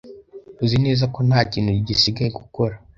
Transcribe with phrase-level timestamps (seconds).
[0.63, 2.75] Uzi neza ko nta kintu gisigaye gukora?